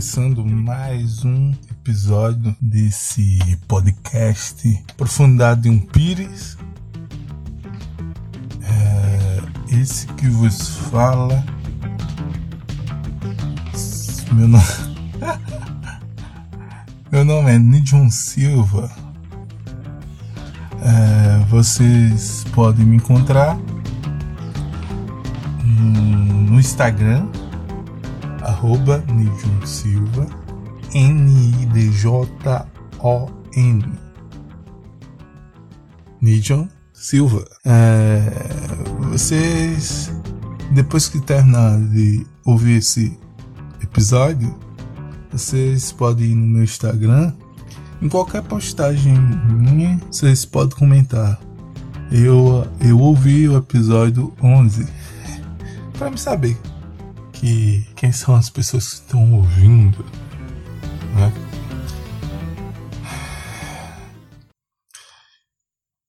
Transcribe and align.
começando 0.00 0.42
mais 0.46 1.26
um 1.26 1.52
episódio 1.70 2.56
desse 2.58 3.38
podcast 3.68 4.82
Profundidade 4.96 5.60
de 5.60 5.68
um 5.68 5.78
Pires. 5.78 6.56
É, 8.62 9.42
esse 9.78 10.06
que 10.06 10.26
vos 10.26 10.70
fala. 10.90 11.44
Meu 14.32 14.48
nome, 14.48 14.64
Meu 17.12 17.22
nome 17.22 17.50
é 17.50 17.58
Nidjon 17.58 18.08
Silva. 18.08 18.90
É, 20.80 21.44
vocês 21.50 22.42
podem 22.54 22.86
me 22.86 22.96
encontrar 22.96 23.54
no 25.62 26.58
Instagram 26.58 27.28
arroba 28.60 29.02
Nidjon 29.10 29.64
Silva, 29.66 30.26
N-I-D-J-O-N. 30.92 31.82
Nidjon 36.20 36.68
Silva. 36.92 37.48
É, 37.64 38.30
vocês, 39.10 40.12
depois 40.72 41.08
que 41.08 41.22
terminar 41.22 41.80
de 41.80 42.26
ouvir 42.44 42.76
esse 42.76 43.18
episódio, 43.82 44.54
vocês 45.32 45.90
podem 45.90 46.32
ir 46.32 46.34
no 46.34 46.46
meu 46.46 46.64
Instagram. 46.64 47.32
Em 48.02 48.10
qualquer 48.10 48.42
postagem 48.42 49.18
minha, 49.18 49.98
vocês 50.10 50.44
podem 50.44 50.76
comentar. 50.76 51.40
Eu, 52.12 52.66
eu 52.80 52.98
ouvi 52.98 53.48
o 53.48 53.56
episódio 53.56 54.34
11 54.42 54.86
para 55.96 56.10
me 56.10 56.18
saber 56.18 56.58
que 57.40 57.86
quem 57.96 58.12
são 58.12 58.34
as 58.34 58.50
pessoas 58.50 58.86
que 58.86 58.94
estão 58.96 59.32
ouvindo, 59.32 60.04
né? 61.14 61.32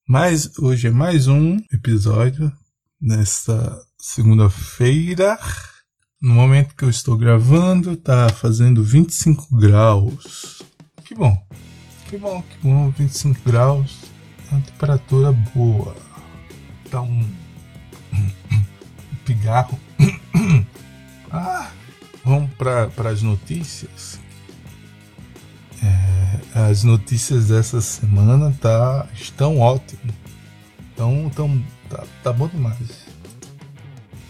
Mas 0.06 0.58
hoje 0.58 0.88
é 0.88 0.90
mais 0.90 1.28
um 1.28 1.56
episódio 1.72 2.52
nesta 3.00 3.80
segunda-feira. 3.98 5.38
No 6.20 6.34
momento 6.34 6.76
que 6.76 6.84
eu 6.84 6.90
estou 6.90 7.16
gravando, 7.16 7.96
tá 7.96 8.28
fazendo 8.28 8.84
25 8.84 9.56
graus. 9.56 10.62
Que 11.02 11.14
bom. 11.14 11.34
Que 12.10 12.18
bom, 12.18 12.42
que 12.42 12.58
bom, 12.62 12.90
25 12.90 13.40
graus. 13.42 13.96
Uma 14.50 14.60
temperatura 14.60 15.32
boa. 15.32 15.96
Tá 16.90 17.00
um, 17.00 17.26
um 18.12 19.16
pigarro 19.24 19.80
ah, 21.32 21.70
vamos 22.24 22.50
para 22.54 23.10
as 23.10 23.22
notícias. 23.22 24.20
É, 25.82 26.68
as 26.70 26.84
notícias 26.84 27.48
dessa 27.48 27.80
semana 27.80 28.54
tá, 28.60 29.06
estão 29.14 29.58
ótimas. 29.58 30.14
Então, 30.92 31.24
então 31.26 31.64
tá, 31.88 32.04
tá 32.22 32.32
bom 32.32 32.48
demais. 32.48 33.06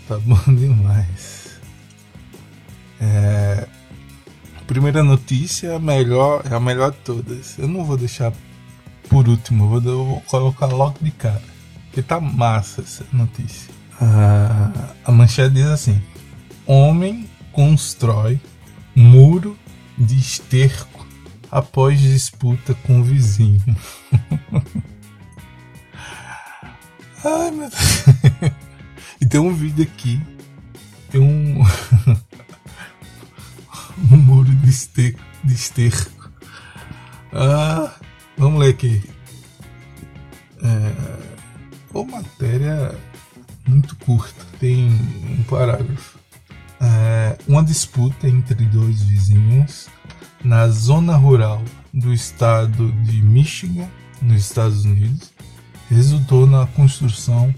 Tá 0.09 0.19
bom 0.19 0.39
demais. 0.55 1.61
É, 3.01 3.67
primeira 4.67 5.03
notícia 5.03 5.69
é 5.69 5.75
a 5.75 5.79
melhor, 5.79 6.43
é 6.51 6.55
a 6.55 6.61
melhor 6.61 6.93
de 6.93 6.99
todas. 6.99 7.59
Eu 7.59 7.69
não 7.69 7.85
vou 7.85 7.97
deixar 7.97 8.33
por 9.09 9.29
último, 9.29 9.65
eu 9.65 9.69
vou, 9.69 9.93
eu 9.93 10.05
vou 10.05 10.21
colocar 10.23 10.67
logo 10.67 10.97
de 11.03 11.11
cara. 11.11 11.43
Porque 11.87 12.01
tá 12.01 12.19
massa 12.21 12.81
essa 12.81 13.05
notícia. 13.13 13.71
Ah, 14.01 14.95
a 15.05 15.13
manchete 15.13 15.55
diz 15.55 15.67
assim: 15.67 16.01
Homem 16.67 17.29
constrói 17.53 18.41
muro 18.95 19.59
de 19.99 20.19
esterco 20.19 21.07
após 21.51 22.01
disputa 22.01 22.75
com 22.75 23.01
o 23.01 23.05
vizinho. 23.05 23.63
Ai 27.25 27.51
meu 27.51 27.69
Deus. 27.69 28.05
E 29.21 29.27
tem 29.27 29.41
um 29.41 29.55
vídeo 29.55 29.85
aqui. 29.85 30.21
Tem 31.11 31.21
um. 31.21 31.63
um 34.11 34.17
muro 34.17 34.51
de 34.51 34.71
esterco. 34.71 35.21
De 35.45 35.55
esterco. 35.55 36.31
Ah, 37.33 37.95
vamos 38.37 38.61
ler 38.61 38.71
aqui. 38.71 39.03
É, 40.63 40.93
uma 41.95 42.19
matéria 42.19 42.99
muito 43.67 43.97
curta. 43.97 44.45
Tem 44.59 44.87
um 44.87 45.43
parágrafo 45.45 46.12
uma 47.49 47.63
disputa 47.63 48.29
entre 48.29 48.65
dois 48.67 49.03
vizinhos 49.03 49.89
na 50.45 50.69
zona 50.69 51.17
rural 51.17 51.63
do 51.93 52.13
estado 52.13 52.91
de 53.05 53.23
Michigan, 53.23 53.89
nos 54.21 54.43
Estados 54.43 54.85
Unidos, 54.85 55.33
resultou 55.89 56.47
na 56.47 56.67
construção 56.67 57.55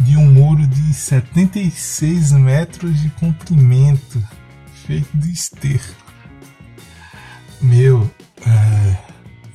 de 0.00 0.16
um 0.16 0.32
muro 0.32 0.66
de 0.66 0.94
76 0.94 2.32
metros 2.32 3.00
de 3.00 3.10
comprimento, 3.10 4.22
feito 4.86 5.16
de 5.16 5.30
esterco. 5.32 6.04
Meu, 7.60 8.10
é, 8.46 8.96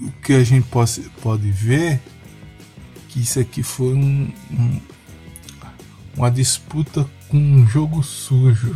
o 0.01 0.11
que 0.23 0.34
a 0.34 0.44
gente 0.44 0.67
pode, 0.67 1.01
pode 1.22 1.51
ver 1.51 2.00
que 3.07 3.19
isso 3.19 3.40
aqui 3.40 3.63
foi 3.63 3.94
um, 3.94 4.31
um, 4.51 4.81
uma 6.16 6.29
disputa 6.29 7.07
com 7.28 7.38
um 7.38 7.67
jogo 7.67 8.01
sujo 8.03 8.75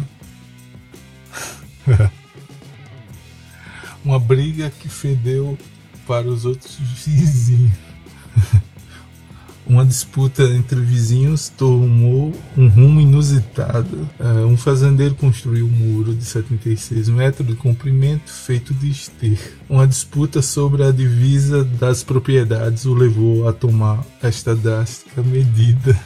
Uma 4.03 4.19
briga 4.19 4.69
que 4.69 4.89
fedeu 4.89 5.57
para 6.05 6.27
os 6.27 6.45
outros 6.45 6.75
vizinhos. 7.05 7.71
Uma 9.65 9.85
disputa 9.85 10.43
entre 10.43 10.81
vizinhos 10.81 11.47
tomou 11.47 12.33
um 12.57 12.67
rumo 12.67 12.99
inusitado. 12.99 14.09
É, 14.19 14.45
um 14.45 14.57
fazendeiro 14.57 15.15
construiu 15.15 15.65
um 15.65 15.69
muro 15.69 16.13
de 16.13 16.25
76 16.25 17.07
metros 17.07 17.47
de 17.47 17.55
comprimento 17.55 18.29
feito 18.29 18.73
de 18.73 18.89
esterco. 18.89 19.63
Uma 19.69 19.87
disputa 19.87 20.41
sobre 20.41 20.83
a 20.83 20.91
divisa 20.91 21.63
das 21.63 22.03
propriedades 22.03 22.85
o 22.85 22.93
levou 22.93 23.47
a 23.47 23.53
tomar 23.53 24.05
esta 24.21 24.53
drástica 24.53 25.23
medida. 25.23 25.97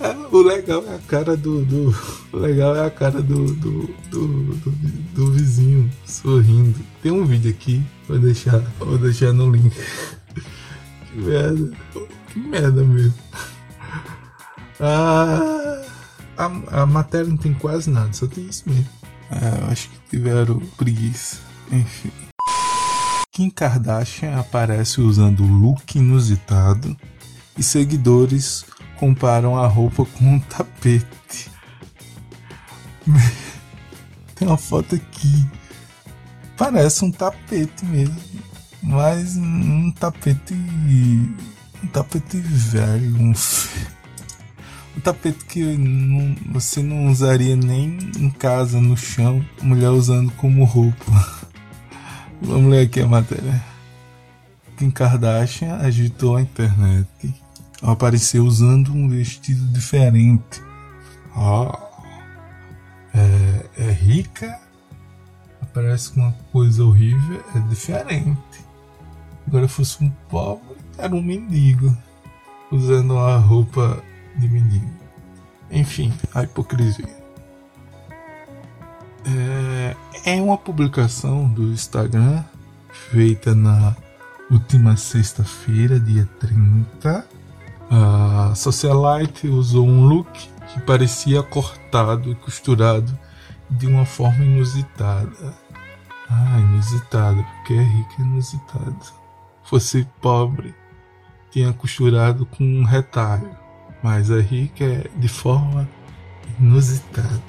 O 0.30 0.42
legal 0.42 0.84
é 0.86 0.94
a 0.94 0.98
cara 0.98 1.36
do. 1.36 1.64
do 1.64 1.94
o 2.32 2.36
legal 2.36 2.76
é 2.76 2.86
a 2.86 2.90
cara 2.90 3.22
do 3.22 3.46
do, 3.54 3.86
do, 4.10 4.26
do, 4.26 4.70
do, 5.14 5.32
vizinho 5.32 5.90
sorrindo. 6.04 6.78
Tem 7.02 7.10
um 7.10 7.24
vídeo 7.24 7.50
aqui, 7.50 7.82
vou 8.06 8.18
deixar, 8.18 8.58
vou 8.78 8.98
deixar 8.98 9.32
no 9.32 9.50
link. 9.50 9.74
que 11.10 11.18
merda. 11.18 11.76
Que 12.32 12.38
merda 12.38 12.84
mesmo. 12.84 13.14
Ah, 14.80 15.82
a, 16.36 16.82
a 16.82 16.86
matéria 16.86 17.26
não 17.26 17.36
tem 17.36 17.54
quase 17.54 17.90
nada, 17.90 18.12
só 18.12 18.26
tem 18.26 18.46
isso 18.46 18.64
mesmo. 18.66 18.88
É, 19.30 19.70
acho 19.72 19.88
que 19.90 19.98
tiveram 20.10 20.60
preguiça. 20.76 21.38
Enfim. 21.70 22.10
Kim 23.32 23.50
Kardashian 23.50 24.38
aparece 24.38 25.00
usando 25.00 25.44
look 25.44 25.96
inusitado 25.96 26.96
e 27.56 27.62
seguidores 27.62 28.64
comparam 28.98 29.56
a 29.56 29.66
roupa 29.66 30.04
com 30.04 30.24
um 30.24 30.40
tapete. 30.40 31.50
Tem 34.34 34.46
uma 34.46 34.58
foto 34.58 34.96
aqui. 34.96 35.46
Parece 36.56 37.04
um 37.04 37.10
tapete 37.10 37.84
mesmo. 37.86 38.16
Mas 38.82 39.36
um 39.36 39.92
tapete. 39.92 40.54
Um 40.54 41.86
tapete 41.92 42.38
velho. 42.38 43.16
Um, 43.16 43.32
um 44.96 45.00
tapete 45.00 45.44
que 45.44 45.62
não, 45.76 46.36
você 46.52 46.82
não 46.82 47.06
usaria 47.06 47.56
nem 47.56 47.98
em 48.18 48.30
casa, 48.30 48.80
no 48.80 48.96
chão. 48.96 49.44
Mulher 49.62 49.90
usando 49.90 50.30
como 50.32 50.64
roupa. 50.64 51.48
Vamos 52.42 52.70
ler 52.70 52.86
aqui 52.86 53.00
a 53.00 53.06
matéria. 53.06 53.64
Kim 54.76 54.90
Kardashian 54.90 55.76
agitou 55.76 56.36
a 56.36 56.42
internet 56.42 57.08
apareceu 57.82 58.44
usando 58.44 58.92
um 58.92 59.08
vestido 59.08 59.64
diferente. 59.72 60.62
Ah, 61.34 61.78
é, 63.14 63.84
é 63.84 63.92
rica, 63.92 64.58
aparece 65.60 66.12
com 66.12 66.20
uma 66.20 66.32
coisa 66.52 66.84
horrível, 66.84 67.42
é 67.54 67.60
diferente. 67.68 68.66
Agora 69.46 69.68
fosse 69.68 70.02
um 70.04 70.10
pobre, 70.28 70.76
era 70.96 71.14
um 71.14 71.22
mendigo, 71.22 71.96
usando 72.70 73.14
uma 73.14 73.38
roupa 73.38 74.02
de 74.36 74.48
mendigo. 74.48 74.90
Enfim, 75.70 76.12
a 76.34 76.42
hipocrisia. 76.42 77.18
É, 79.24 79.96
é 80.24 80.42
uma 80.42 80.56
publicação 80.56 81.48
do 81.48 81.72
Instagram 81.72 82.42
feita 83.10 83.54
na 83.54 83.94
última 84.50 84.96
sexta-feira, 84.96 86.00
dia 86.00 86.28
30 86.40 87.37
a 87.90 88.54
Socialite 88.54 89.48
usou 89.48 89.86
um 89.86 90.06
look 90.06 90.30
que 90.72 90.80
parecia 90.80 91.42
cortado 91.42 92.30
e 92.30 92.34
costurado 92.34 93.18
de 93.70 93.86
uma 93.86 94.04
forma 94.04 94.44
inusitada. 94.44 95.54
Ah, 96.30 96.58
inusitado, 96.58 97.42
porque 97.42 97.74
é 97.74 97.82
rico 97.82 98.14
e 98.18 98.22
inusitado. 98.22 98.98
Fosse 99.64 100.06
pobre, 100.20 100.74
tinha 101.50 101.72
costurado 101.72 102.44
com 102.44 102.64
um 102.64 102.84
retalho, 102.84 103.50
mas 104.02 104.30
a 104.30 104.40
rica 104.40 104.84
é 104.84 105.10
de 105.16 105.28
forma 105.28 105.88
inusitada. 106.60 107.42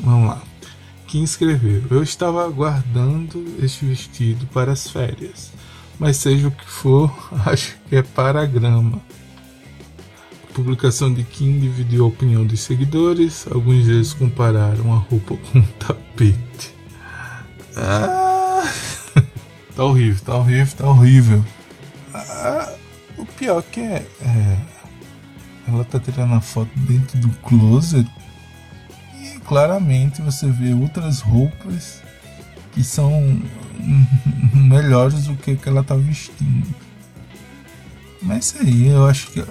Vamos 0.00 0.28
lá. 0.30 0.42
Quem 1.06 1.22
escreveu? 1.22 1.84
Eu 1.90 2.02
estava 2.02 2.44
aguardando 2.44 3.44
este 3.62 3.84
vestido 3.84 4.46
para 4.46 4.72
as 4.72 4.88
férias, 4.88 5.52
mas 5.98 6.16
seja 6.16 6.48
o 6.48 6.50
que 6.50 6.68
for, 6.68 7.12
acho 7.46 7.76
que 7.88 7.96
é 7.96 8.02
para 8.02 8.42
a 8.42 8.46
grama. 8.46 9.00
A 10.50 10.54
publicação 10.54 11.12
de 11.12 11.24
Kim 11.24 11.58
dividiu 11.58 12.04
a 12.04 12.08
opinião 12.08 12.44
dos 12.44 12.60
seguidores, 12.60 13.46
alguns 13.50 13.86
deles 13.86 14.12
compararam 14.12 14.92
a 14.92 14.98
roupa 14.98 15.36
com 15.36 15.58
um 15.58 15.62
tapete. 15.78 16.74
Ah, 17.76 18.70
tá 19.74 19.84
horrível, 19.84 20.24
tá 20.24 20.36
horrível, 20.36 20.76
tá 20.76 20.86
horrível. 20.86 21.44
Ah, 22.14 22.74
o 23.16 23.24
pior 23.24 23.62
que 23.62 23.80
é, 23.80 24.06
é, 24.20 24.58
Ela 25.66 25.84
tá 25.84 25.98
tirando 25.98 26.34
a 26.34 26.40
foto 26.40 26.70
dentro 26.76 27.18
do 27.18 27.30
closet 27.36 28.08
e 29.14 29.38
claramente 29.40 30.20
você 30.20 30.48
vê 30.48 30.74
outras 30.74 31.20
roupas 31.20 32.02
que 32.72 32.82
são 32.82 33.40
melhores 34.54 35.24
do 35.24 35.36
que, 35.36 35.56
que 35.56 35.68
ela 35.68 35.82
tá 35.82 35.94
vestindo. 35.94 36.74
Mas 38.22 38.46
isso 38.46 38.62
aí, 38.62 38.86
eu 38.88 39.06
acho 39.06 39.30
que 39.30 39.44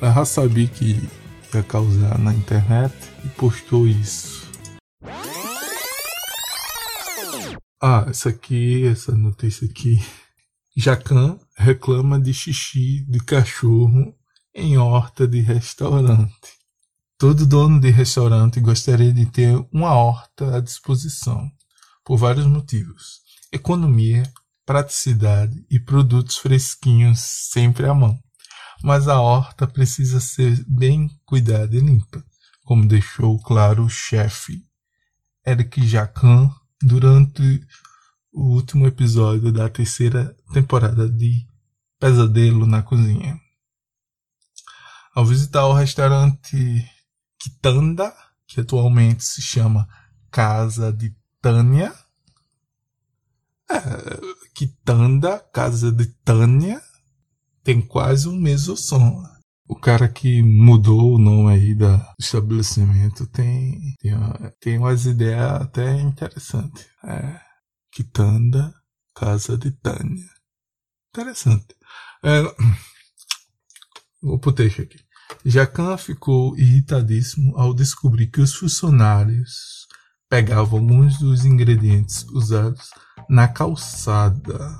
ela 0.00 0.24
sabia 0.24 0.68
que 0.68 1.08
ia 1.52 1.62
causar 1.62 2.18
na 2.18 2.32
internet 2.32 2.94
e 3.24 3.28
postou 3.28 3.86
isso. 3.86 4.44
Ah, 7.82 8.06
essa 8.08 8.30
aqui, 8.30 8.86
essa 8.86 9.12
notícia 9.12 9.66
aqui. 9.66 10.00
Jacan 10.76 11.38
reclama 11.56 12.18
de 12.18 12.32
xixi 12.32 13.04
de 13.08 13.20
cachorro 13.20 14.14
em 14.54 14.78
horta 14.78 15.26
de 15.26 15.40
restaurante. 15.40 16.54
Todo 17.18 17.46
dono 17.46 17.80
de 17.80 17.90
restaurante 17.90 18.60
gostaria 18.60 19.12
de 19.12 19.26
ter 19.26 19.54
uma 19.72 19.94
horta 19.94 20.56
à 20.56 20.60
disposição, 20.60 21.50
por 22.04 22.16
vários 22.16 22.46
motivos: 22.46 23.20
economia, 23.54 24.30
praticidade 24.66 25.64
e 25.70 25.78
produtos 25.78 26.36
fresquinhos 26.36 27.20
sempre 27.20 27.86
à 27.86 27.94
mão. 27.94 28.18
Mas 28.82 29.06
a 29.08 29.20
horta 29.20 29.66
precisa 29.66 30.20
ser 30.20 30.62
bem 30.66 31.08
cuidada 31.24 31.74
e 31.74 31.80
limpa, 31.80 32.22
como 32.64 32.86
deixou 32.86 33.40
claro 33.40 33.84
o 33.84 33.88
chefe 33.88 34.62
Eric 35.46 35.86
Jacan 35.86 36.50
durante 36.82 37.64
o 38.32 38.54
último 38.54 38.86
episódio 38.86 39.52
da 39.52 39.68
terceira 39.68 40.36
temporada 40.52 41.08
de 41.08 41.46
Pesadelo 42.00 42.66
na 42.66 42.82
Cozinha. 42.82 43.38
Ao 45.14 45.24
visitar 45.24 45.66
o 45.66 45.72
restaurante 45.72 46.84
Kitanda, 47.38 48.12
que 48.48 48.60
atualmente 48.60 49.22
se 49.22 49.40
chama 49.40 49.88
Casa 50.30 50.92
de 50.92 51.14
Tânia, 51.40 51.94
é, 53.76 54.20
Kitanda, 54.54 55.38
Casa 55.52 55.90
de 55.90 56.06
Tânia, 56.24 56.80
tem 57.62 57.80
quase 57.80 58.28
um 58.28 58.36
mesmo 58.36 58.76
som. 58.76 59.22
O 59.66 59.74
cara 59.74 60.08
que 60.08 60.42
mudou 60.42 61.14
o 61.14 61.18
nome 61.18 61.52
aí 61.52 61.74
do 61.74 61.86
estabelecimento 62.20 63.26
tem, 63.26 63.94
tem, 63.98 64.12
tem 64.60 64.78
umas 64.78 65.06
ideias 65.06 65.62
até 65.62 66.00
interessantes. 66.00 66.86
É, 67.02 67.40
Quitanda, 67.90 68.74
Casa 69.14 69.56
de 69.56 69.70
Tânia. 69.70 70.28
Interessante. 71.10 71.74
É, 72.22 72.42
vou 74.22 74.38
pro 74.38 74.52
texto 74.52 74.82
aqui. 74.82 74.98
Jacan 75.44 75.96
ficou 75.96 76.56
irritadíssimo 76.58 77.56
ao 77.56 77.72
descobrir 77.72 78.26
que 78.26 78.40
os 78.40 78.54
funcionários 78.54 79.86
pegavam 80.28 80.80
alguns 80.80 81.18
dos 81.18 81.44
ingredientes 81.44 82.24
usados 82.30 82.90
na 83.28 83.48
calçada, 83.48 84.78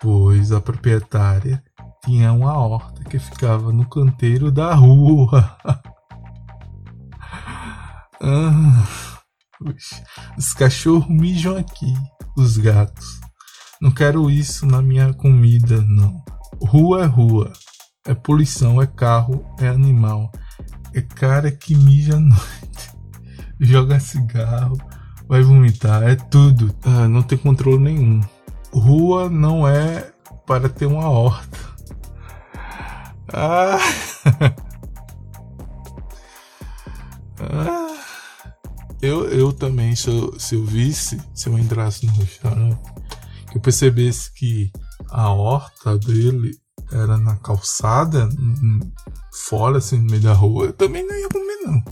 pois 0.00 0.52
a 0.52 0.60
proprietária 0.60 1.62
tinha 2.04 2.32
uma 2.32 2.56
horta 2.56 3.04
que 3.04 3.18
ficava 3.18 3.72
no 3.72 3.88
canteiro 3.88 4.50
da 4.50 4.74
rua. 4.74 5.56
ah, 8.22 8.88
os 10.36 10.54
cachorros 10.54 11.08
mijam 11.08 11.56
aqui, 11.56 11.92
os 12.36 12.56
gatos. 12.56 13.20
Não 13.80 13.90
quero 13.90 14.30
isso 14.30 14.66
na 14.66 14.82
minha 14.82 15.12
comida, 15.14 15.80
não. 15.82 16.22
Rua 16.60 17.02
é 17.02 17.06
rua. 17.06 17.52
É 18.06 18.14
poluição, 18.14 18.80
é 18.80 18.86
carro, 18.86 19.44
é 19.60 19.68
animal. 19.68 20.32
É 20.94 21.02
cara 21.02 21.50
que 21.50 21.74
mija 21.74 22.16
à 22.16 22.18
noite. 22.20 22.98
Joga 23.60 24.00
cigarro, 24.00 24.78
vai 25.28 25.42
vomitar, 25.42 26.02
é 26.02 26.16
tudo. 26.16 26.74
Ah, 26.82 27.06
não 27.06 27.22
tem 27.22 27.36
controle 27.36 27.78
nenhum. 27.78 28.20
Rua 28.72 29.28
não 29.28 29.68
é 29.68 30.10
para 30.46 30.68
ter 30.68 30.86
uma 30.86 31.08
horta. 31.08 31.58
Ah. 33.32 33.78
ah. 37.40 37.88
Eu, 39.00 39.28
eu 39.28 39.52
também, 39.52 39.94
se 39.94 40.08
eu, 40.08 40.40
se 40.40 40.56
eu 40.56 40.64
visse, 40.64 41.20
se 41.32 41.48
eu 41.48 41.56
entrasse 41.56 42.04
no 42.04 42.12
restaurante, 42.14 42.80
que 43.50 43.56
eu 43.56 43.60
percebesse 43.60 44.32
que 44.32 44.72
a 45.10 45.30
horta 45.30 45.96
dele 45.98 46.58
era 46.90 47.16
na 47.16 47.36
calçada, 47.36 48.28
fora, 49.32 49.78
assim, 49.78 49.98
no 49.98 50.10
meio 50.10 50.22
da 50.22 50.32
rua, 50.32 50.66
eu 50.66 50.72
também 50.72 51.06
não 51.06 51.14
ia 51.14 51.28
comer, 51.28 51.56
não. 51.64 51.84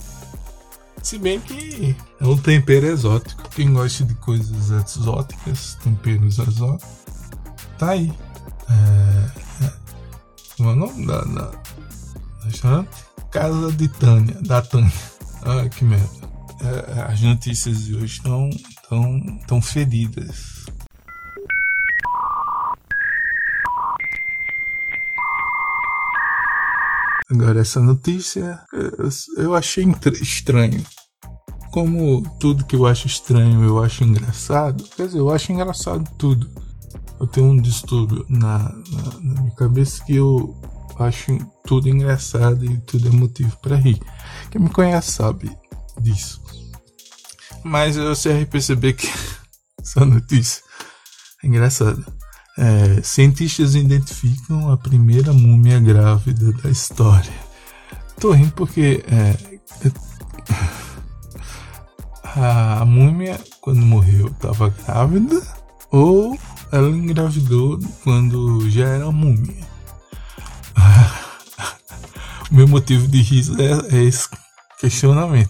Se 1.07 1.17
bem 1.17 1.39
que 1.39 1.95
é 2.19 2.25
um 2.25 2.35
tempero 2.35 2.85
exótico. 2.85 3.49
Quem 3.51 3.71
gosta 3.71 4.03
de 4.03 4.13
coisas 4.15 4.71
exóticas, 4.71 5.75
temperos 5.75 6.37
exóticos, 6.37 6.85
tá 7.77 7.91
aí. 7.91 8.11
É, 8.69 9.63
é, 9.63 9.73
como 10.57 10.69
é 10.71 10.73
o 10.73 10.75
nome 10.75 11.07
da, 11.07 11.21
da, 11.21 11.51
restaurante? 12.43 12.89
Casa 13.31 13.71
de 13.71 13.87
Tânia, 13.87 14.35
da 14.41 14.61
Tânia. 14.61 14.91
Ah, 15.43 15.69
que 15.69 15.85
merda. 15.85 16.09
É, 16.59 17.01
as 17.03 17.21
notícias 17.21 17.85
de 17.85 17.95
hoje 17.95 18.17
estão 18.17 18.49
tão, 18.89 19.39
tão 19.47 19.61
feridas. 19.61 20.65
Agora, 27.31 27.61
essa 27.61 27.79
notícia 27.79 28.59
eu 29.37 29.55
achei 29.55 29.85
estranho. 30.21 30.83
Como 31.71 32.23
tudo 32.39 32.65
que 32.65 32.75
eu 32.75 32.85
acho 32.85 33.07
estranho 33.07 33.63
eu 33.63 33.83
acho 33.83 34.03
engraçado, 34.03 34.83
quer 34.95 35.07
dizer, 35.07 35.19
eu 35.19 35.29
acho 35.29 35.51
engraçado 35.51 36.09
tudo. 36.17 36.49
Eu 37.19 37.27
tenho 37.27 37.47
um 37.47 37.57
distúrbio 37.57 38.25
na, 38.29 38.59
na, 38.59 39.19
na 39.21 39.41
minha 39.41 39.55
cabeça 39.55 40.03
que 40.03 40.15
eu 40.15 40.55
acho 40.99 41.37
tudo 41.65 41.89
engraçado 41.89 42.65
e 42.65 42.77
tudo 42.79 43.07
é 43.07 43.11
motivo 43.11 43.55
para 43.61 43.75
rir. 43.75 43.99
Quem 44.49 44.61
me 44.61 44.69
conhece 44.69 45.11
sabe 45.11 45.51
disso. 45.99 46.41
Mas 47.63 47.97
eu 47.97 48.15
sei 48.15 48.45
perceber 48.45 48.93
que 48.93 49.07
essa 49.81 50.05
notícia 50.05 50.63
é 51.43 51.47
engraçada. 51.47 52.03
É, 52.57 53.01
cientistas 53.03 53.75
identificam 53.75 54.71
a 54.71 54.77
primeira 54.77 55.31
múmia 55.31 55.79
grávida 55.79 56.51
da 56.53 56.69
história. 56.69 57.33
Tô 58.19 58.31
rindo 58.31 58.51
porque 58.53 59.03
é, 59.07 59.37
a 62.39 62.85
múmia, 62.85 63.39
quando 63.61 63.81
morreu, 63.81 64.27
estava 64.27 64.69
grávida 64.69 65.41
ou 65.91 66.37
ela 66.71 66.89
engravidou 66.89 67.79
quando 68.03 68.69
já 68.69 68.85
era 68.85 69.11
múmia. 69.11 69.65
o 72.51 72.55
meu 72.55 72.67
motivo 72.67 73.07
de 73.07 73.21
riso 73.21 73.55
é, 73.61 73.95
é 73.95 74.03
esse 74.03 74.29
questionamento. 74.79 75.49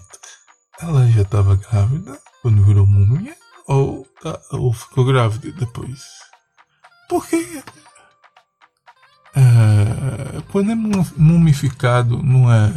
Ela 0.80 1.06
já 1.08 1.22
estava 1.22 1.56
grávida 1.56 2.18
quando 2.40 2.64
virou 2.64 2.86
múmia 2.86 3.36
ou, 3.66 4.06
tá, 4.22 4.40
ou 4.52 4.72
ficou 4.72 5.04
grávida 5.04 5.52
depois? 5.52 6.00
Porque 7.08 7.62
é, 9.36 10.42
quando 10.50 10.70
é 10.70 10.74
mumificado 10.74 12.22
não 12.22 12.50
é 12.52 12.72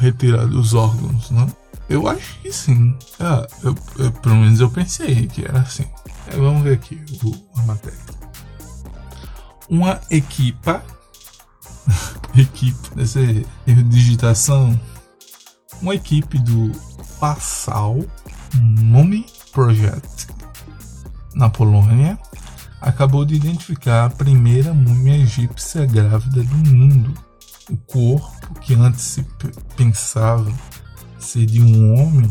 retirado 0.00 0.60
os 0.60 0.74
órgãos, 0.74 1.30
não? 1.30 1.63
Eu 1.88 2.08
acho 2.08 2.40
que 2.40 2.52
sim. 2.52 2.96
Ah, 3.20 3.46
eu, 3.62 3.74
eu, 3.98 4.12
pelo 4.12 4.36
menos 4.36 4.60
eu 4.60 4.70
pensei 4.70 5.26
que 5.26 5.44
era 5.44 5.60
assim. 5.60 5.84
É, 6.28 6.36
vamos 6.36 6.62
ver 6.62 6.74
aqui 6.74 7.00
o, 7.22 7.60
a 7.60 7.62
matéria. 7.62 7.98
Uma 9.68 10.00
equipa, 10.10 10.82
equipe, 12.36 12.94
dessa 12.94 13.20
digitação, 13.88 14.78
uma 15.82 15.94
equipe 15.94 16.38
do 16.38 16.72
Passal 17.18 17.98
Mummy 18.54 19.26
Project 19.52 20.28
na 21.34 21.50
Polônia, 21.50 22.18
acabou 22.80 23.24
de 23.24 23.34
identificar 23.34 24.06
a 24.06 24.10
primeira 24.10 24.72
múmia 24.72 25.16
egípcia 25.16 25.84
grávida 25.84 26.42
do 26.42 26.56
mundo. 26.56 27.14
O 27.70 27.76
corpo, 27.78 28.60
que 28.60 28.74
antes 28.74 29.00
se 29.00 29.26
pensava 29.74 30.52
ser 31.24 31.46
de 31.46 31.60
um 31.60 31.94
homem, 31.94 32.30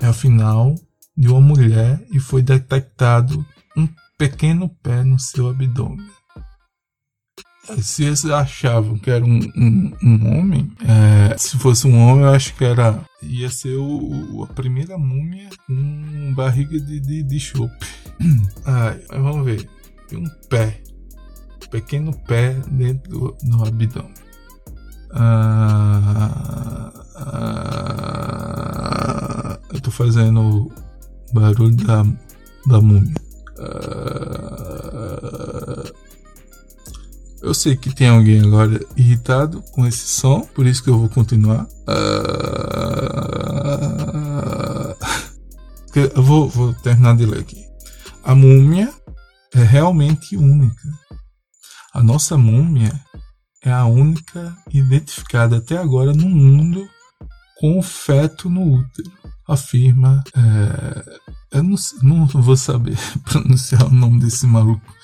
é 0.00 0.06
afinal 0.06 0.74
de 1.16 1.28
uma 1.28 1.40
mulher 1.40 2.04
e 2.10 2.18
foi 2.18 2.42
detectado 2.42 3.44
um 3.76 3.88
pequeno 4.18 4.68
pé 4.82 5.04
no 5.04 5.18
seu 5.18 5.48
abdômen. 5.48 6.06
Se 7.78 8.04
eles 8.04 8.24
achavam 8.26 8.98
que 8.98 9.10
era 9.10 9.24
um, 9.24 9.38
um, 9.56 9.92
um 10.02 10.38
homem, 10.38 10.70
é, 10.82 11.36
se 11.38 11.56
fosse 11.56 11.86
um 11.86 11.98
homem, 11.98 12.24
eu 12.24 12.30
acho 12.30 12.54
que 12.54 12.64
era 12.64 13.02
ia 13.22 13.48
ser 13.48 13.76
o, 13.76 14.44
a 14.44 14.46
primeira 14.52 14.98
múmia 14.98 15.48
com 15.66 16.34
barriga 16.34 16.78
de, 16.78 17.00
de, 17.00 17.22
de 17.22 17.40
chope. 17.40 17.86
Ai, 18.66 19.00
vamos 19.10 19.44
ver. 19.46 19.68
Tem 20.08 20.18
um 20.18 20.28
pé, 20.50 20.82
pequeno 21.70 22.12
pé 22.26 22.52
dentro 22.70 23.10
do, 23.10 23.36
do 23.42 23.64
abdômen. 23.64 24.12
Ah, 25.16 26.92
ah, 27.16 27.73
tô 29.84 29.90
fazendo 29.90 30.72
barulho 31.32 31.76
da, 31.76 32.02
da 32.66 32.80
múmia. 32.80 33.14
Ah, 33.58 35.04
eu 37.42 37.52
sei 37.52 37.76
que 37.76 37.94
tem 37.94 38.08
alguém 38.08 38.40
agora 38.40 38.80
irritado 38.96 39.60
com 39.72 39.86
esse 39.86 40.06
som, 40.06 40.40
por 40.40 40.66
isso 40.66 40.82
que 40.82 40.88
eu 40.88 40.98
vou 40.98 41.10
continuar. 41.10 41.66
Uh... 41.86 42.64
eu 46.16 46.22
vou, 46.22 46.48
vou 46.48 46.72
terminar 46.74 47.14
de 47.16 47.26
ler 47.26 47.40
aqui. 47.40 47.62
A 48.24 48.34
múmia 48.34 48.90
é 49.54 49.62
realmente 49.62 50.34
única. 50.38 50.88
A 51.92 52.02
nossa 52.02 52.38
múmia 52.38 52.98
é 53.62 53.70
a 53.70 53.84
única 53.84 54.56
identificada 54.72 55.58
até 55.58 55.76
agora 55.76 56.14
no 56.14 56.28
mundo 56.28 56.88
com 57.58 57.78
o 57.78 57.82
feto 57.82 58.50
no 58.50 58.62
útero, 58.62 59.12
afirma. 59.48 60.22
É, 60.36 61.58
eu 61.58 61.62
não, 61.62 61.76
não 62.02 62.26
vou 62.26 62.56
saber 62.56 62.96
pronunciar 63.24 63.86
o 63.86 63.94
nome 63.94 64.20
desse 64.20 64.46
maluco 64.46 64.94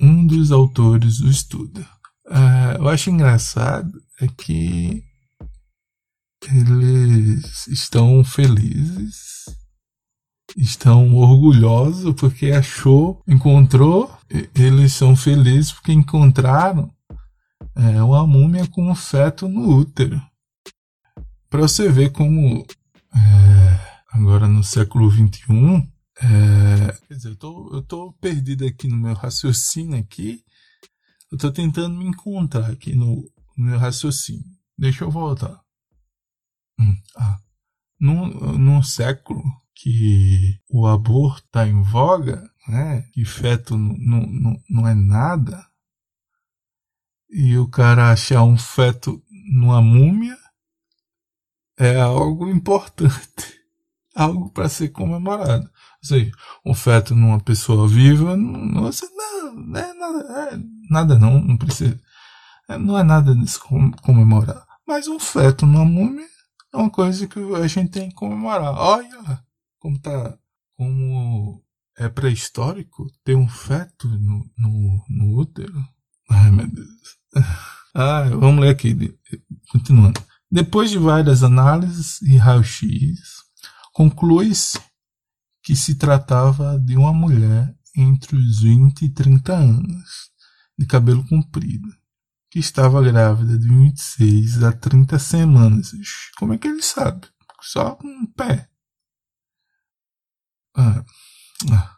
um 0.00 0.26
dos 0.26 0.50
autores 0.50 1.18
do 1.18 1.30
estudo. 1.30 1.80
Uh, 2.26 2.78
eu 2.78 2.88
acho 2.88 3.10
engraçado 3.10 3.92
é 4.20 4.26
que 4.26 5.04
eles 6.50 7.66
estão 7.66 8.24
felizes, 8.24 9.44
estão 10.56 11.14
orgulhosos 11.14 12.14
porque 12.14 12.50
achou, 12.50 13.22
encontrou, 13.28 14.10
eles 14.54 14.94
são 14.94 15.14
felizes 15.14 15.72
porque 15.72 15.92
encontraram 15.92 16.90
é, 17.76 18.02
uma 18.02 18.26
múmia 18.26 18.66
com 18.66 18.90
um 18.90 18.94
feto 18.94 19.46
no 19.46 19.76
útero. 19.76 20.20
Para 21.50 21.62
você 21.62 21.90
ver 21.90 22.10
como 22.10 22.64
é, 23.14 24.02
agora 24.12 24.46
no 24.46 24.62
século 24.62 25.10
XXI 25.10 25.90
é, 26.22 26.92
quer 27.08 27.14
dizer, 27.14 27.30
eu 27.30 27.36
tô, 27.36 27.74
eu 27.74 27.82
tô 27.82 28.12
perdido 28.14 28.66
aqui 28.66 28.86
no 28.86 28.96
meu 28.96 29.14
raciocínio 29.14 29.98
aqui. 29.98 30.44
Eu 31.32 31.38
tô 31.38 31.50
tentando 31.50 31.96
me 31.96 32.04
encontrar 32.04 32.70
aqui 32.70 32.94
no, 32.94 33.30
no 33.56 33.66
meu 33.66 33.78
raciocínio. 33.78 34.44
Deixa 34.76 35.04
eu 35.04 35.10
voltar. 35.10 35.60
Hum, 36.78 36.96
ah. 37.16 37.38
Num, 37.98 38.58
num 38.58 38.82
século 38.82 39.42
que 39.74 40.58
o 40.68 40.86
aborto 40.86 41.44
está 41.46 41.66
em 41.66 41.82
voga, 41.82 42.50
né? 42.68 43.02
que 43.12 43.24
feto 43.24 43.76
não, 43.78 44.26
não, 44.26 44.62
não 44.68 44.88
é 44.88 44.94
nada, 44.94 45.66
e 47.30 47.56
o 47.56 47.68
cara 47.68 48.10
achar 48.10 48.42
um 48.42 48.58
feto 48.58 49.22
numa 49.52 49.80
múmia 49.80 50.36
é 51.80 52.00
algo 52.00 52.48
importante, 52.48 53.60
algo 54.14 54.50
para 54.50 54.68
ser 54.68 54.90
comemorado 54.90 55.68
seja, 56.02 56.30
um 56.64 56.74
feto 56.74 57.14
numa 57.14 57.40
pessoa 57.40 57.86
viva, 57.86 58.36
não, 58.36 58.64
não, 58.64 58.90
não 59.54 59.80
é 59.80 59.94
nada, 59.94 60.50
é, 60.52 60.58
nada 60.88 61.18
não, 61.18 61.40
não 61.40 61.56
precisa, 61.56 62.00
é, 62.68 62.78
não 62.78 62.98
é 62.98 63.02
nada 63.02 63.34
de 63.34 63.46
se 63.46 63.58
comemorar. 64.02 64.66
Mas 64.86 65.06
um 65.06 65.20
feto 65.20 65.66
numa 65.66 65.84
múmia 65.84 66.26
é 66.72 66.76
uma 66.76 66.90
coisa 66.90 67.26
que 67.26 67.38
a 67.54 67.66
gente 67.66 67.90
tem 67.90 68.08
que 68.08 68.14
comemorar. 68.14 68.74
Olha 68.74 69.44
como 69.78 69.98
tá, 69.98 70.36
como 70.76 71.62
é 71.96 72.08
pré-histórico 72.08 73.06
ter 73.24 73.36
um 73.36 73.48
feto 73.48 74.08
no, 74.08 74.50
no, 74.58 75.04
no 75.08 75.38
útero. 75.38 75.84
Ai, 76.28 76.50
meu 76.50 76.66
Deus. 76.66 76.88
Ah, 77.92 78.22
vamos 78.22 78.60
ler 78.60 78.68
aqui, 78.68 79.18
continuando. 79.68 80.22
Depois 80.50 80.90
de 80.90 80.98
várias 80.98 81.44
análises 81.44 82.20
e 82.22 82.36
raio-x, 82.36 83.20
conclui-se 83.92 84.80
que 85.62 85.76
se 85.76 85.94
tratava 85.94 86.78
de 86.78 86.96
uma 86.96 87.12
mulher 87.12 87.72
entre 87.96 88.36
os 88.36 88.60
20 88.60 89.02
e 89.02 89.10
30 89.10 89.52
anos, 89.54 90.30
de 90.76 90.86
cabelo 90.86 91.24
comprido, 91.28 91.88
que 92.50 92.58
estava 92.58 93.02
grávida 93.02 93.56
de 93.56 93.68
26 93.68 94.64
a 94.64 94.72
30 94.72 95.18
semanas. 95.18 95.92
Como 96.38 96.52
é 96.52 96.58
que 96.58 96.66
ele 96.66 96.82
sabe? 96.82 97.28
Só 97.60 97.94
com 97.94 98.08
um 98.08 98.26
pé. 98.26 98.68
Ah, 100.74 101.04
ah, 101.72 101.96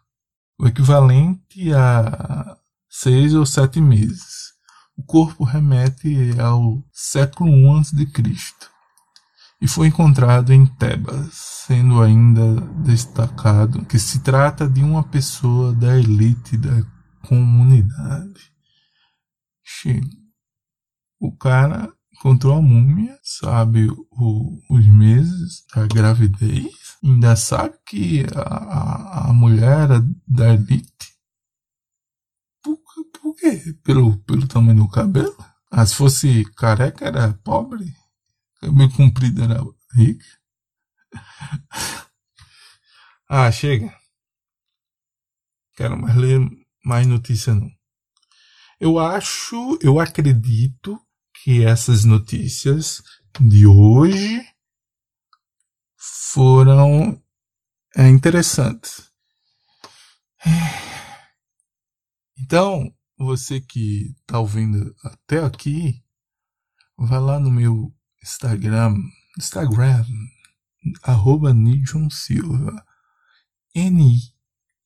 o 0.58 0.66
equivalente 0.66 1.72
a 1.72 2.58
seis 2.88 3.34
ou 3.34 3.46
sete 3.46 3.80
meses. 3.80 4.51
O 5.02 5.04
corpo 5.04 5.42
remete 5.42 6.38
ao 6.38 6.80
século 6.92 7.50
I 7.50 7.80
a.C 7.80 8.72
e 9.60 9.66
foi 9.66 9.88
encontrado 9.88 10.52
em 10.52 10.64
Tebas, 10.64 11.34
sendo 11.34 12.00
ainda 12.00 12.60
destacado 12.84 13.84
que 13.84 13.98
se 13.98 14.20
trata 14.20 14.68
de 14.68 14.80
uma 14.82 15.02
pessoa 15.02 15.72
da 15.72 15.98
elite 15.98 16.56
da 16.56 16.84
comunidade. 17.26 18.52
Chega. 19.64 20.06
O 21.20 21.30
cara 21.36 21.92
encontrou 22.12 22.56
a 22.56 22.62
múmia, 22.62 23.18
sabe 23.22 23.88
o, 23.88 24.58
os 24.70 24.86
meses 24.86 25.64
da 25.74 25.84
gravidez, 25.86 26.72
ainda 27.02 27.34
sabe 27.34 27.74
que 27.84 28.24
a, 28.34 29.30
a, 29.30 29.32
mulher 29.32 29.82
era 29.82 30.04
da 30.26 30.54
elite. 30.54 30.91
Por, 33.32 33.36
quê? 33.36 33.74
Pelo, 33.82 34.18
pelo 34.18 34.46
tamanho 34.46 34.82
do 34.82 34.88
cabelo? 34.88 35.34
Ah, 35.70 35.86
se 35.86 35.94
fosse 35.94 36.44
careca, 36.54 37.06
era 37.06 37.32
pobre? 37.42 37.94
Cabelo 38.60 38.92
comprido 38.92 39.42
era 39.42 39.60
rico. 39.94 40.24
Ah, 43.34 43.50
chega. 43.50 43.98
Quero 45.74 45.96
mais 45.96 46.14
ler 46.14 46.38
mais 46.84 47.06
notícia 47.06 47.54
não. 47.54 47.70
Eu 48.78 48.98
acho, 48.98 49.78
eu 49.80 49.98
acredito 49.98 51.00
que 51.42 51.64
essas 51.64 52.04
notícias 52.04 53.02
de 53.40 53.66
hoje 53.66 54.46
foram 55.96 57.18
é, 57.96 58.06
interessantes. 58.06 59.10
Então, 62.38 62.92
você 63.24 63.60
que 63.60 64.14
está 64.20 64.38
ouvindo 64.38 64.94
até 65.04 65.44
aqui, 65.44 66.02
vai 66.96 67.20
lá 67.20 67.38
no 67.38 67.50
meu 67.50 67.92
Instagram, 68.22 68.94
Instagram, 69.38 70.04
arroba 71.02 71.54
Silva. 72.10 72.84
N, 73.74 74.18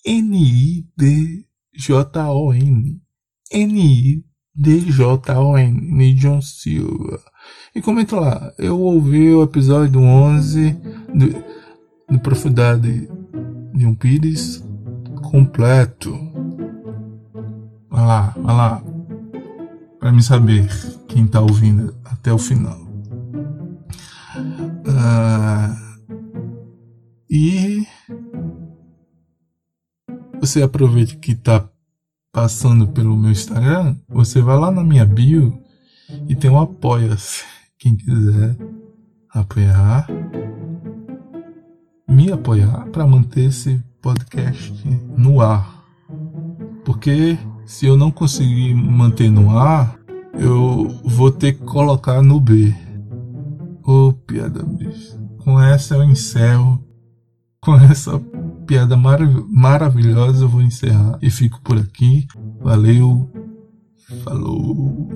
N-I-D-J-O-N. 0.04 1.46
N-I-D-J-O-N. 3.52 4.26
Nidjon 5.96 6.40
Silva. 6.40 7.20
E 7.74 7.82
comenta 7.82 8.14
lá. 8.16 8.54
Eu 8.58 8.80
ouvi 8.80 9.34
o 9.34 9.42
episódio 9.42 10.00
11 10.00 10.70
do, 11.14 11.44
do 12.08 12.20
Profundidade 12.20 13.08
de 13.74 13.86
um 13.86 13.94
Pires 13.94 14.64
completo. 15.30 16.35
Vai 17.96 18.06
lá, 18.06 18.34
vai 18.36 18.54
lá. 18.54 18.82
Para 19.98 20.12
me 20.12 20.22
saber 20.22 20.68
quem 21.08 21.26
tá 21.26 21.40
ouvindo 21.40 21.96
até 22.04 22.30
o 22.30 22.36
final. 22.36 22.78
Ah, 24.86 25.74
e 27.30 27.86
você 30.38 30.62
aproveita 30.62 31.16
que 31.16 31.32
está 31.32 31.66
passando 32.30 32.86
pelo 32.88 33.16
meu 33.16 33.30
Instagram, 33.30 33.96
você 34.06 34.42
vai 34.42 34.58
lá 34.58 34.70
na 34.70 34.84
minha 34.84 35.06
bio 35.06 35.58
e 36.28 36.36
tem 36.36 36.50
um 36.50 36.60
apoia-se. 36.60 37.44
Quem 37.78 37.96
quiser 37.96 38.58
apoiar, 39.30 40.06
me 42.06 42.30
apoiar 42.30 42.90
para 42.90 43.06
manter 43.06 43.46
esse 43.46 43.82
podcast 44.02 44.86
no 45.16 45.40
ar. 45.40 45.82
Porque 46.84 47.38
se 47.66 47.84
eu 47.86 47.96
não 47.96 48.10
conseguir 48.10 48.74
manter 48.74 49.28
no 49.30 49.58
ar, 49.58 49.98
eu 50.32 50.88
vou 51.04 51.30
ter 51.30 51.54
que 51.54 51.64
colocar 51.64 52.22
no 52.22 52.40
B. 52.40 52.72
Ô, 53.84 54.08
oh, 54.08 54.12
piada 54.12 54.62
bicho. 54.62 55.18
Com 55.38 55.60
essa 55.60 55.96
eu 55.96 56.04
encerro. 56.04 56.82
Com 57.60 57.74
essa 57.74 58.18
piada 58.66 58.96
marav 58.96 59.44
maravilhosa 59.48 60.44
eu 60.44 60.48
vou 60.48 60.62
encerrar. 60.62 61.18
E 61.20 61.28
fico 61.28 61.60
por 61.60 61.76
aqui. 61.76 62.26
Valeu. 62.60 63.28
Falou. 64.22 65.10